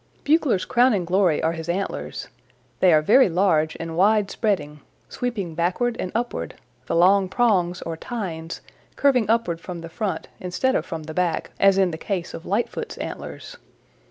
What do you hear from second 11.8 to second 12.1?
the